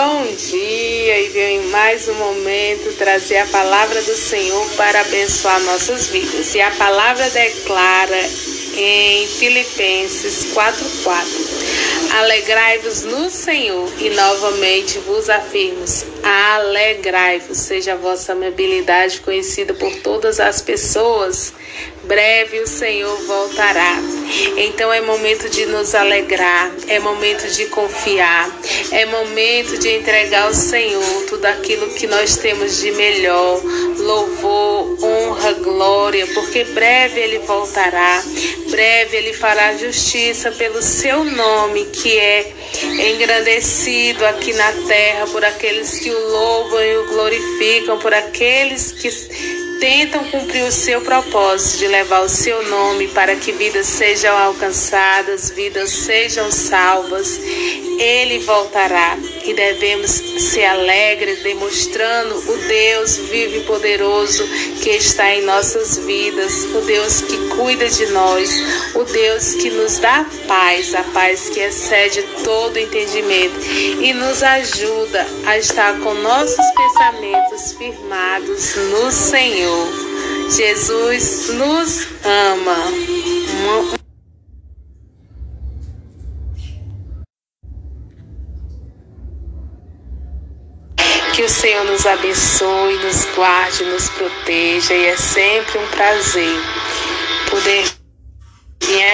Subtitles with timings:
[0.00, 5.60] Bom dia e venho em mais um momento trazer a palavra do Senhor para abençoar
[5.62, 6.54] nossas vidas.
[6.54, 8.20] E a palavra declara
[8.76, 12.16] em Filipenses 4:4.
[12.16, 15.84] Alegrai-vos no Senhor e novamente vos afirmo:
[16.22, 21.52] alegrai-vos, seja a vossa amabilidade conhecida por todas as pessoas.
[22.04, 23.98] Breve o Senhor voltará.
[24.56, 28.50] Então é momento de nos alegrar, é momento de confiar,
[28.92, 33.60] é momento de entregar ao Senhor tudo aquilo que nós temos de melhor,
[33.98, 38.22] louvor, honra, glória, porque breve ele voltará,
[38.70, 45.98] breve ele fará justiça pelo seu nome, que é engrandecido aqui na terra por aqueles
[45.98, 49.10] que o louvam e o glorificam, por aqueles que
[49.78, 55.50] tentam cumprir o seu propósito de levar o seu nome para que vidas sejam alcançadas,
[55.50, 57.38] vidas sejam salvas.
[57.98, 59.16] Ele voltará
[59.48, 64.46] e devemos ser alegres, demonstrando o Deus vivo e poderoso
[64.82, 68.50] que está em nossas vidas, o Deus que cuida de nós,
[68.94, 73.58] o Deus que nos dá paz, a paz que excede todo entendimento
[74.02, 79.88] e nos ajuda a estar com nossos pensamentos firmados no Senhor.
[80.50, 83.97] Jesus nos ama.
[91.38, 96.60] Que o Senhor nos abençoe, nos guarde, nos proteja e é sempre um prazer
[97.48, 97.84] poder
[98.82, 99.04] vir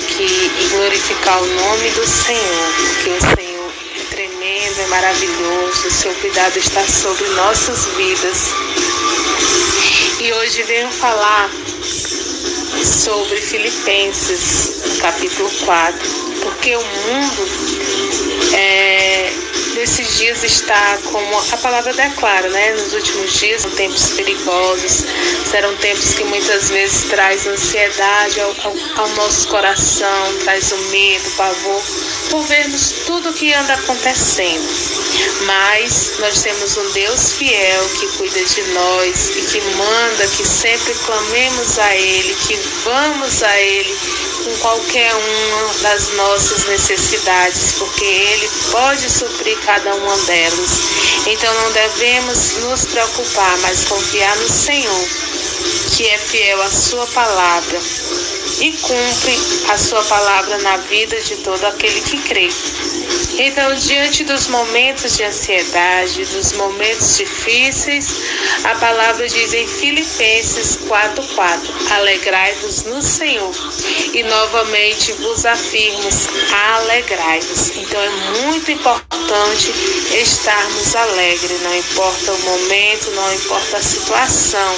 [0.00, 5.90] aqui e glorificar o nome do Senhor, porque o Senhor é tremendo, é maravilhoso, o
[5.92, 8.48] seu cuidado está sobre nossas vidas.
[10.18, 11.48] E hoje venho falar
[12.84, 16.00] sobre Filipenses, no capítulo 4,
[16.42, 17.48] porque o mundo
[18.54, 19.11] é,
[19.82, 22.70] nesses dias está como a palavra declara, né?
[22.74, 25.04] Nos últimos dias são tempos perigosos,
[25.50, 31.26] serão tempos que muitas vezes traz ansiedade ao, ao, ao nosso coração, traz o medo,
[31.26, 31.82] o pavor,
[32.30, 34.68] por vermos tudo o que anda acontecendo.
[35.46, 40.94] Mas nós temos um Deus fiel que cuida de nós e que manda que sempre
[40.94, 42.54] clamemos a Ele, que
[42.84, 50.16] vamos a Ele com qualquer uma das nossas necessidades, porque Ele pode suprir cada uma
[50.18, 50.80] delas.
[51.26, 55.08] Então não devemos nos preocupar, mas confiar no Senhor,
[55.96, 57.80] que é fiel à Sua palavra
[58.60, 59.38] e cumpre
[59.70, 62.48] a Sua palavra na vida de todo aquele que crê.
[63.38, 68.08] Então, diante dos momentos de ansiedade, dos momentos difíceis,
[68.64, 73.52] a palavra diz em Filipenses 4:4: Alegrai-vos no Senhor.
[74.12, 76.08] E novamente vos afirmo:
[76.74, 77.70] alegrai-vos.
[77.76, 78.10] Então é
[78.42, 79.72] muito importante
[80.20, 84.76] estarmos alegres, não importa o momento, não importa a situação,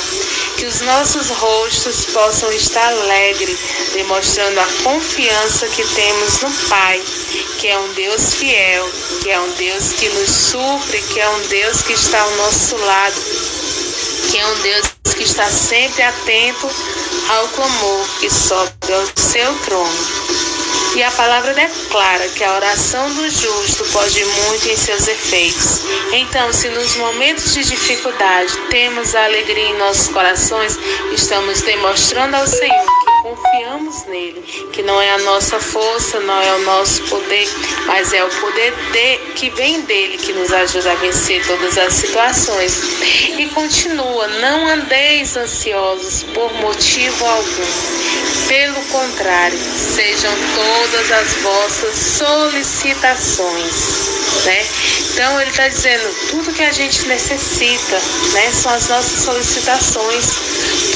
[0.57, 3.59] que os nossos rostos possam estar alegres,
[3.93, 7.03] demonstrando a confiança que temos no Pai,
[7.59, 8.89] que é um Deus fiel,
[9.23, 12.77] que é um Deus que nos supre, que é um Deus que está ao nosso
[12.77, 13.21] lado,
[14.31, 16.71] que é um Deus que está sempre atento
[17.29, 20.54] ao clamor que sobe ao seu trono.
[20.97, 25.83] E a palavra declara que a oração do justo pode muito em seus efeitos.
[26.13, 30.79] Então, se nos momentos de dificuldade temos a alegria em nossos corações,
[31.13, 33.04] estamos demonstrando ao Senhor
[33.45, 37.49] confiamos nele, que não é a nossa força, não é o nosso poder,
[37.87, 41.93] mas é o poder de, que vem dele que nos ajuda a vencer todas as
[41.93, 42.83] situações.
[43.39, 48.05] E continua: não andeis ansiosos por motivo algum.
[48.49, 53.75] Pelo contrário, sejam todas as vossas solicitações,
[54.45, 54.67] né?
[55.13, 57.99] Então ele está dizendo tudo que a gente necessita,
[58.35, 58.53] né?
[58.53, 60.27] São as nossas solicitações,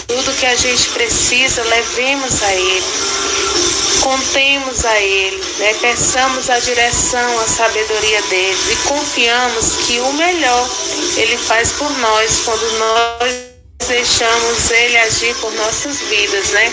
[0.08, 2.84] tudo que a gente precisa, levemos a Ele,
[4.00, 5.74] contemos a Ele, né?
[5.82, 10.68] Peçamos a direção, a sabedoria dele e confiamos que o melhor
[11.16, 13.34] Ele faz por nós quando nós
[13.86, 16.72] deixamos Ele agir por nossas vidas, né?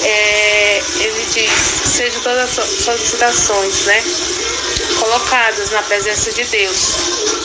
[0.00, 1.50] É, ele diz,
[1.90, 4.04] sejam todas as solicitações, né?
[5.00, 6.76] Colocadas na presença de Deus,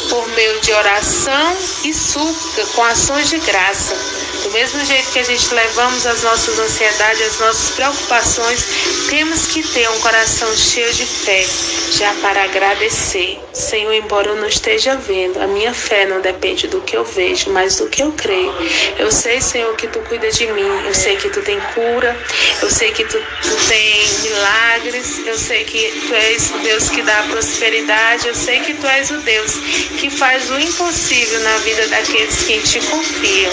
[0.10, 4.13] por meio de oração e súplica, com ações de graça.
[4.44, 8.68] Do mesmo jeito que a gente levamos as nossas ansiedades, as nossas preocupações,
[9.10, 11.48] temos que ter um coração cheio de fé,
[11.94, 13.40] já para agradecer.
[13.54, 17.52] Senhor, embora eu não esteja vendo, a minha fé não depende do que eu vejo,
[17.52, 18.54] mas do que eu creio.
[18.98, 22.18] Eu sei, Senhor, que tu cuida de mim, eu sei que tu tem cura,
[22.62, 27.02] eu sei que tu, tu tem milagres, eu sei que tu és o Deus que
[27.04, 29.54] dá prosperidade, eu sei que tu és o Deus
[30.00, 33.52] que faz o impossível na vida daqueles que em ti confiam.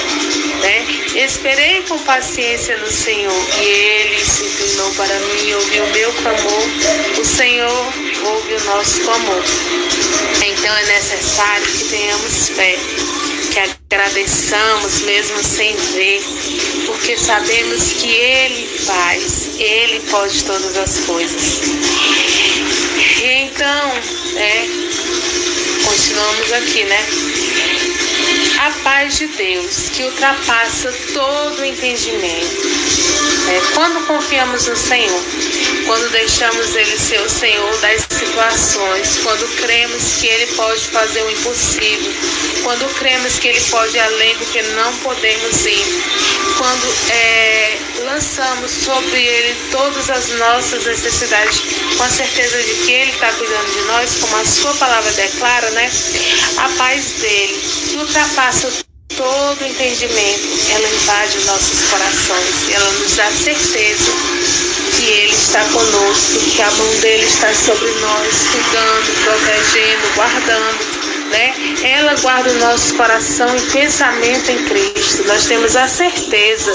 [0.60, 0.86] Né?
[1.14, 6.12] Esperei com paciência no Senhor e ele se inclinou para mim e ouviu o meu
[6.14, 7.20] clamor.
[7.20, 7.92] O Senhor
[8.24, 9.44] ouve o nosso clamor.
[10.46, 12.78] Então é necessário que tenhamos fé
[13.50, 16.22] que agradeçamos mesmo sem ver,
[16.86, 21.60] porque sabemos que Ele faz, Ele pode todas as coisas.
[23.22, 23.88] Então,
[24.34, 24.68] né,
[25.84, 27.99] continuamos aqui, né?
[28.60, 32.68] A paz de Deus que ultrapassa todo o entendimento.
[33.48, 35.24] É, quando confiamos no Senhor,
[35.86, 41.30] quando deixamos Ele ser o Senhor das situações, quando cremos que Ele pode fazer o
[41.30, 42.12] impossível,
[42.62, 46.02] quando cremos que Ele pode ir além do que não podemos ir,
[46.58, 51.62] quando é, lançamos sobre Ele todas as nossas necessidades,
[51.96, 55.70] com a certeza de que Ele está cuidando de nós, como a Sua palavra declara,
[55.70, 55.90] né?
[56.56, 58.70] A paz dele, que ultrapassa
[59.16, 64.12] todo entendimento, ela invade os nossos corações, ela nos dá certeza
[64.96, 70.89] que Ele está conosco, que a mão dele está sobre nós, cuidando, protegendo, guardando.
[71.30, 71.54] Né?
[71.84, 75.24] Ela guarda o nosso coração e pensamento em Cristo.
[75.26, 76.72] Nós temos a certeza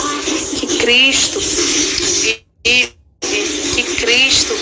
[0.59, 4.55] que Cristo vive, que Cristo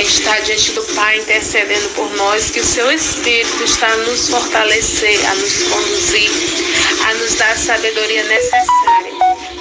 [0.00, 5.26] está diante do Pai intercedendo por nós, que o seu Espírito está a nos fortalecer,
[5.26, 6.30] a nos conduzir,
[7.06, 9.12] a nos dar a sabedoria necessária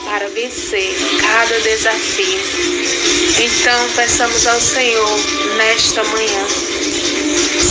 [0.05, 2.39] para vencer cada desafio.
[3.39, 5.19] Então, peçamos ao Senhor
[5.57, 6.45] nesta manhã.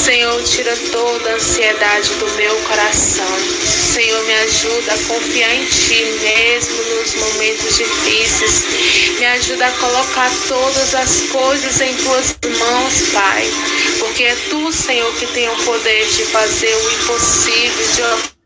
[0.04, 3.38] Senhor, tira toda a ansiedade do meu coração.
[3.64, 9.18] Senhor, me ajuda a confiar em Ti mesmo nos momentos difíceis.
[9.18, 13.50] Me ajuda a colocar todas as coisas em Tuas mãos, Pai.
[13.98, 18.02] Porque é Tu, Senhor, que tem o poder de fazer o impossível, de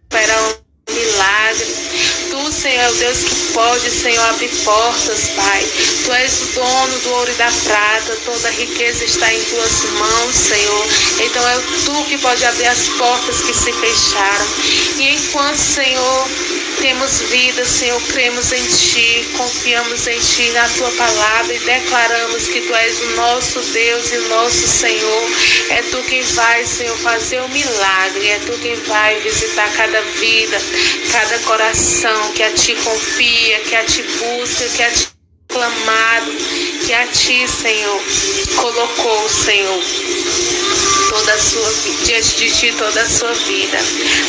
[0.06, 1.87] operar um milagre.
[2.58, 5.64] Senhor, é o Deus que pode, Senhor, abrir portas, Pai.
[6.04, 8.16] Tu és o dono do ouro e da prata.
[8.24, 10.86] Toda riqueza está em tuas mãos, Senhor.
[11.20, 14.46] Então é tu que pode abrir as portas que se fecharam.
[14.98, 16.28] E enquanto, Senhor,
[16.80, 22.60] temos vida, Senhor, cremos em Ti, confiamos em Ti, na Tua palavra e declaramos que
[22.60, 25.30] Tu és o nosso Deus e nosso Senhor.
[25.70, 30.58] É Tu quem vai, Senhor, fazer o milagre, é Tu quem vai visitar cada vida,
[31.12, 35.17] cada coração que a Ti confia, que a Ti busca, que a Ti
[35.58, 36.30] clamado,
[36.86, 38.00] que a Ti, Senhor,
[38.56, 39.82] colocou, Senhor
[41.08, 41.72] toda a sua
[42.04, 43.78] diante de ti toda a sua vida.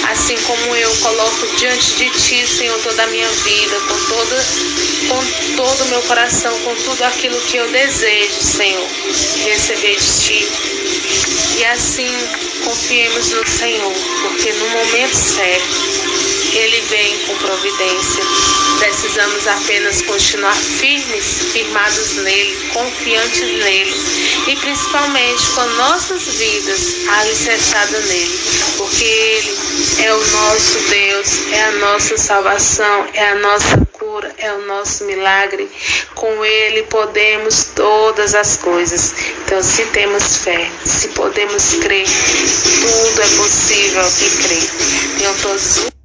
[0.09, 4.45] Assim como eu coloco diante de ti, Senhor, toda a minha vida, com toda
[5.09, 8.87] com todo o meu coração, com tudo aquilo que eu desejo, Senhor,
[9.43, 10.47] receber de ti.
[11.57, 12.11] E assim
[12.63, 15.99] confiemos no Senhor, porque no momento certo
[16.53, 18.23] ele vem com providência.
[18.79, 23.93] Precisamos apenas continuar firmes, firmados nele, confiantes nele
[24.47, 28.39] e principalmente com nossas vidas alicerçadas nele,
[28.77, 29.57] porque ele
[29.99, 35.03] é o nosso Deus, é a nossa salvação, é a nossa cura, é o nosso
[35.03, 35.69] milagre.
[36.15, 39.13] Com ele podemos todas as coisas.
[39.43, 45.17] Então, se temos fé, se podemos crer, tudo é possível que crê.
[45.17, 45.98] Tenham todos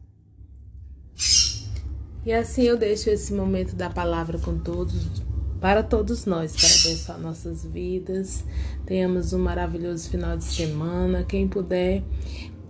[2.25, 5.23] e assim eu deixo esse momento da palavra com todos,
[5.61, 8.45] para todos nós, para abençoar nossas vidas.
[8.87, 11.25] Tenhamos um maravilhoso final de semana.
[11.25, 12.03] Quem puder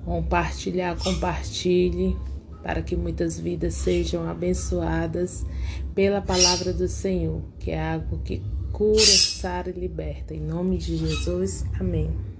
[0.04, 2.16] compartilhar, compartilhe,
[2.62, 5.44] para que muitas vidas sejam abençoadas
[5.94, 8.42] pela palavra do Senhor, que é algo que
[8.72, 10.34] cura, sara e liberta.
[10.34, 12.33] Em nome de Jesus, amém.